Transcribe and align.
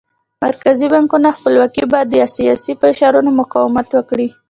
مرکزي 0.43 0.87
بانکونو 0.93 1.29
خپلواکي 1.37 1.83
به 1.91 1.99
د 2.11 2.13
سیاسي 2.35 2.73
فشارونو 2.81 3.29
مقاومت 3.41 3.87
وکړي. 3.93 4.27